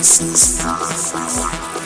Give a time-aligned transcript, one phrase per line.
[0.00, 1.79] Christmas star.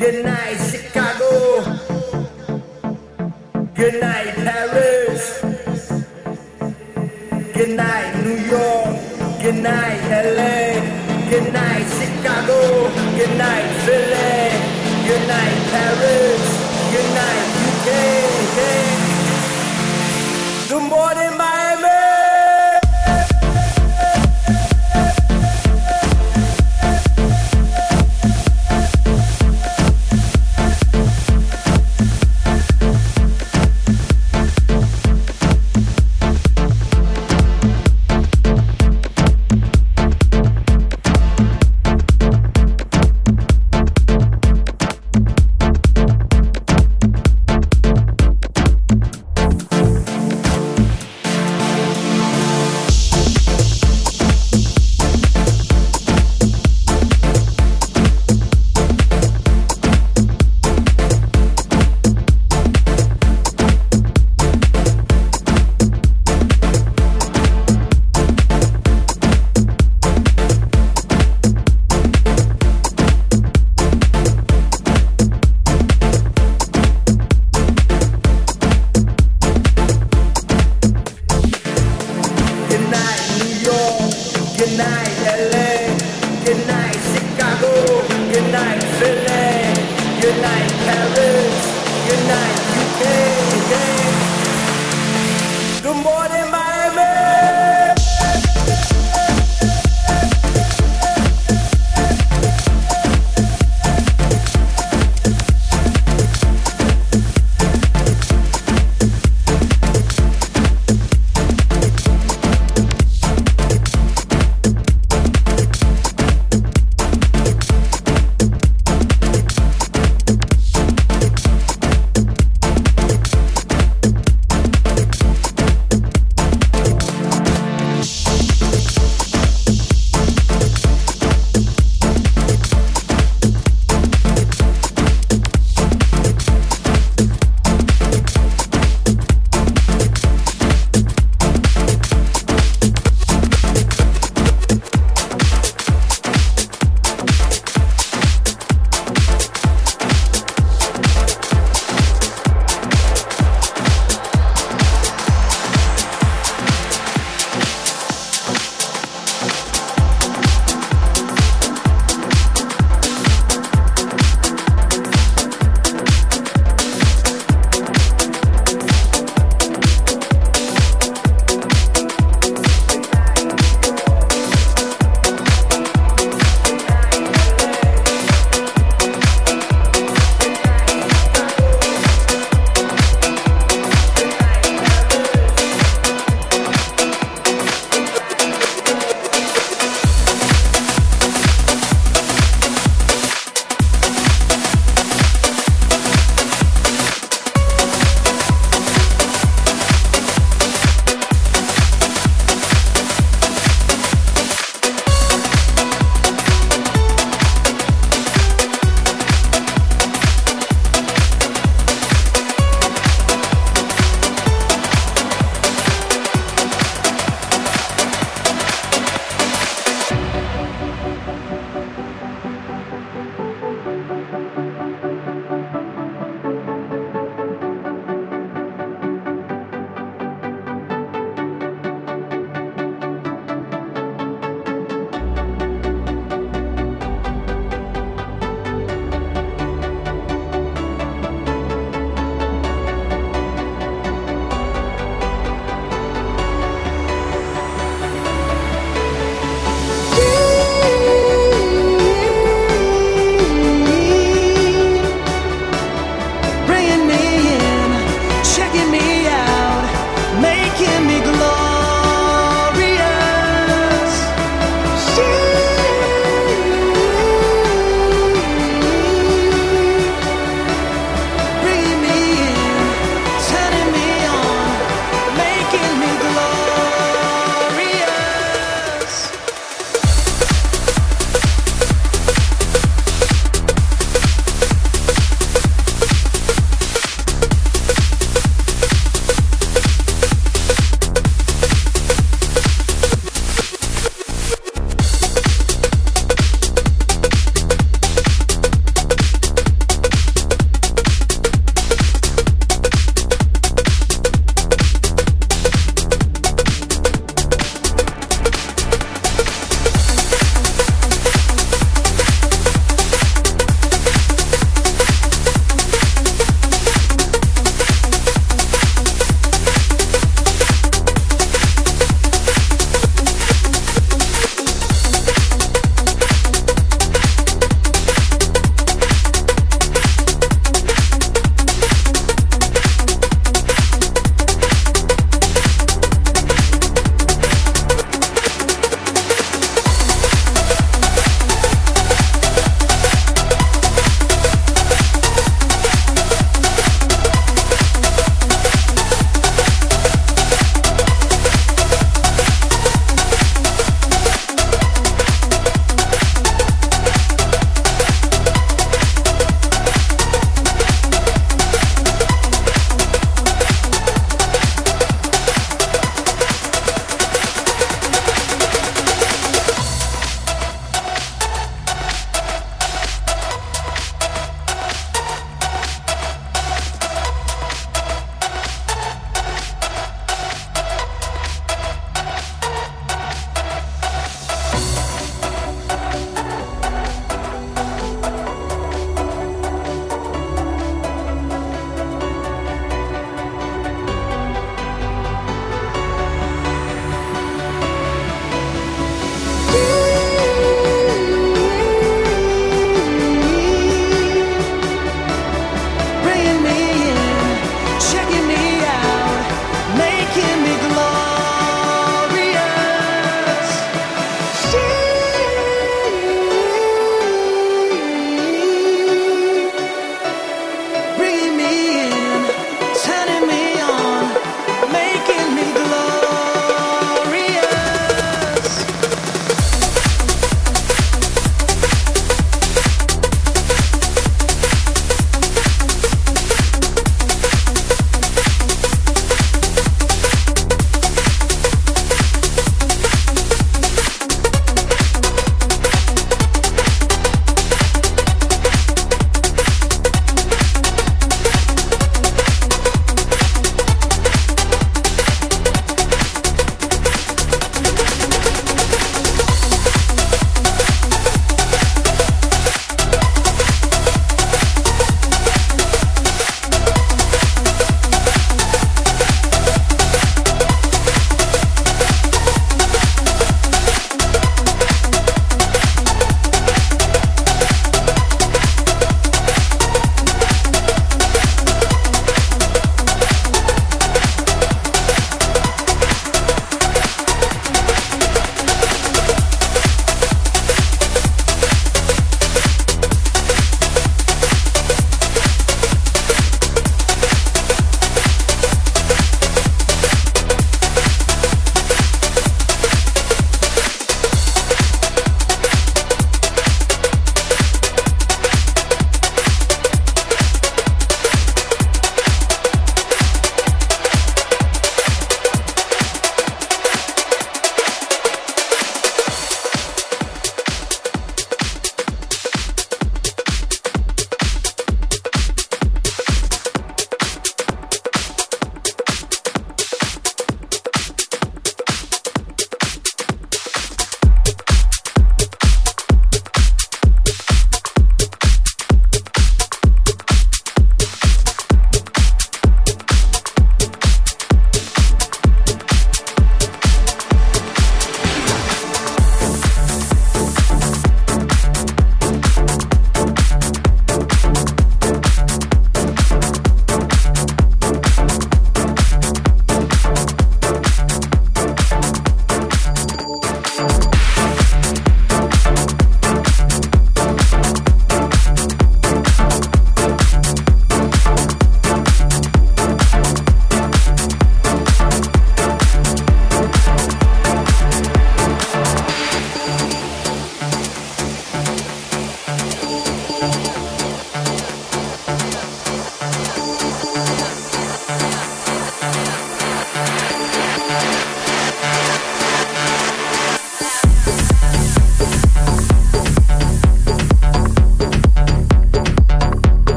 [0.00, 1.60] Good night, Chicago.
[3.74, 5.42] Good night, Paris.
[7.52, 8.96] Good night, New York.
[9.42, 10.80] Good night, LA.
[11.28, 12.88] Good night, Chicago.
[13.18, 14.48] Good night, Philly.
[15.06, 16.44] Good night, Paris.
[16.94, 17.88] Good night, UK.
[20.70, 21.19] Good morning,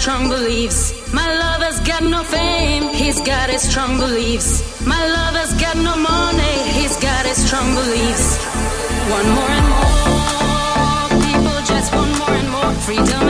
[0.00, 1.12] strong beliefs.
[1.12, 4.50] My lover's got no fame, he's got his strong beliefs.
[4.86, 8.38] My lover's got no money, he's got his strong beliefs.
[9.16, 13.29] One more and more, people just want more and more freedom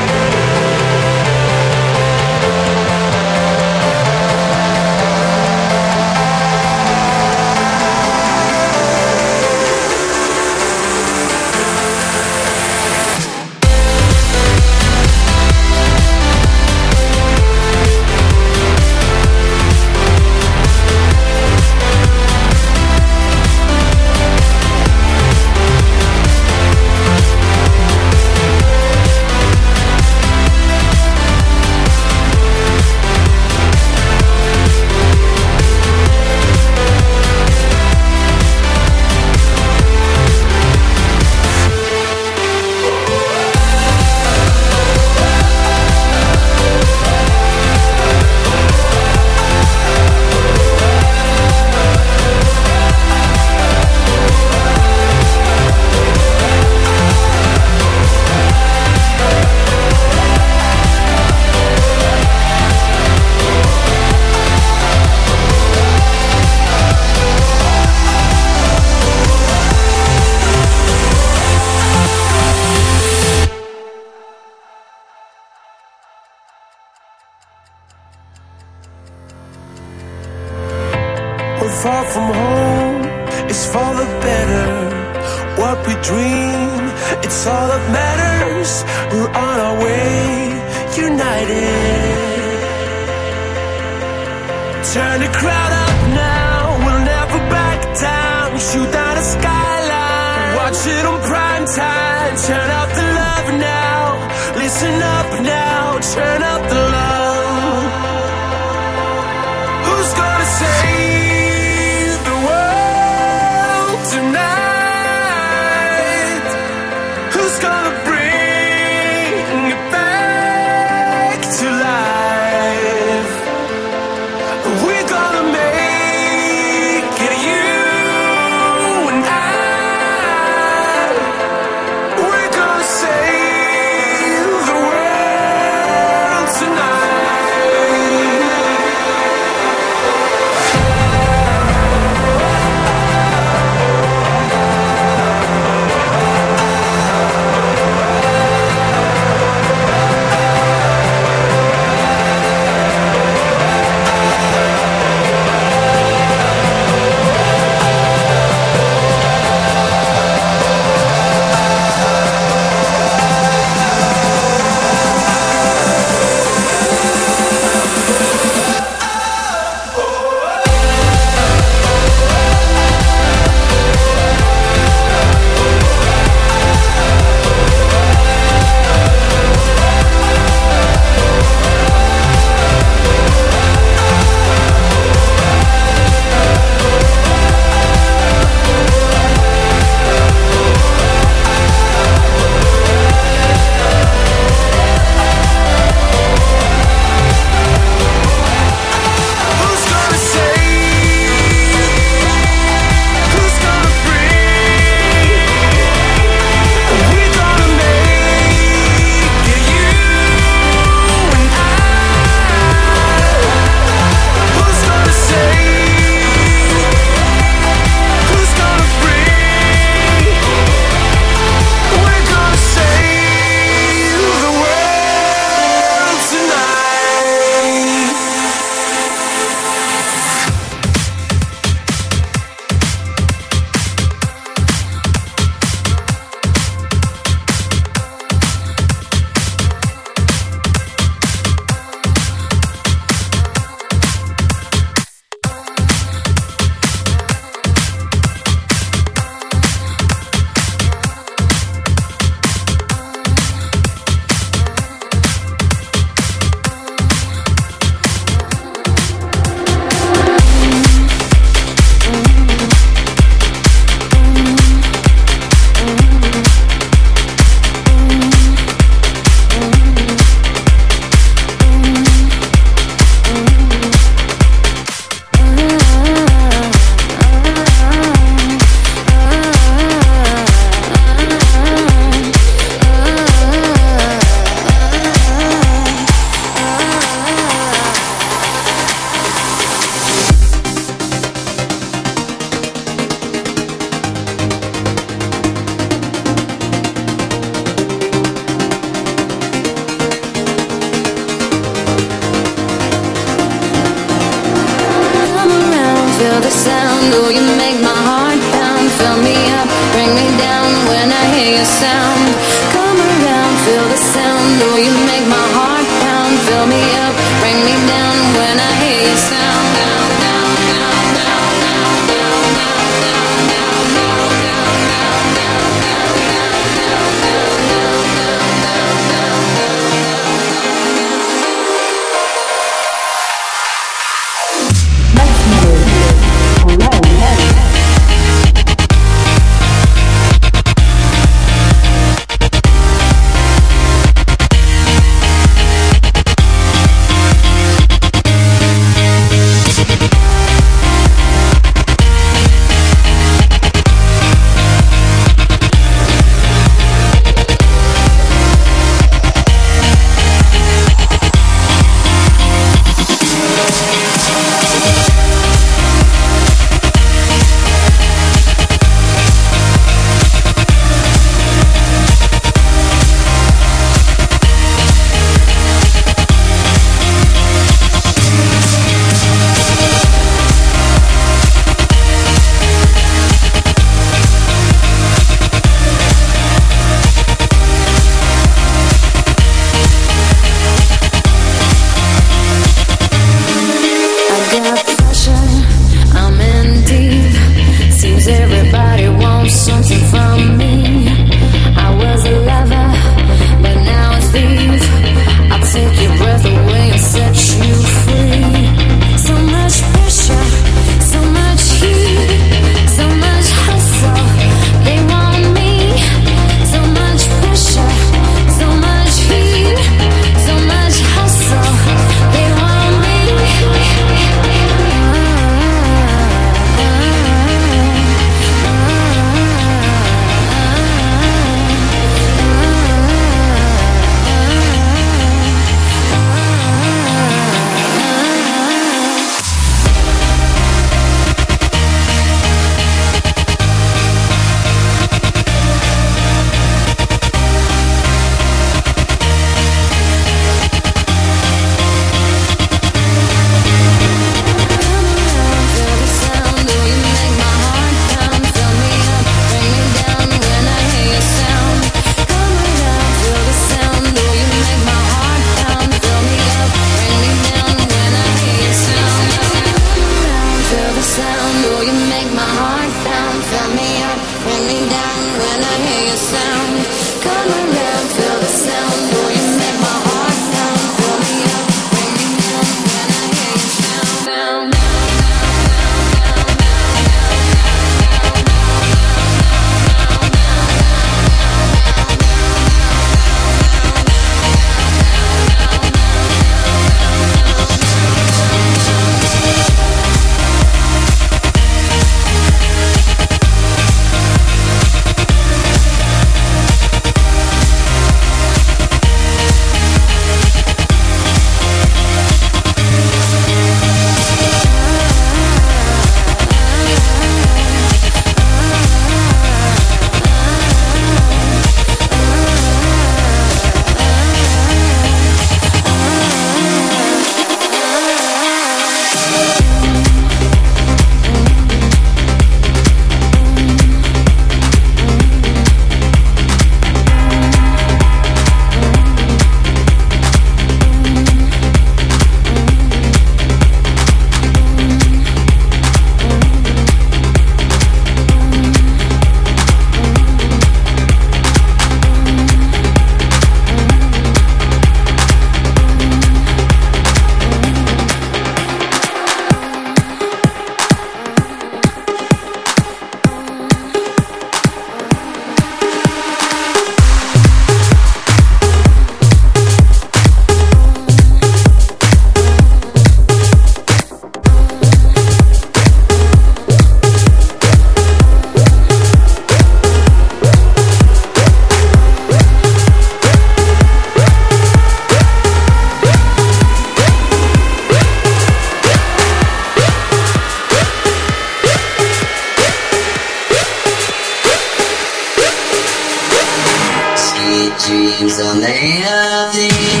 [597.79, 600.00] dreams are made of these.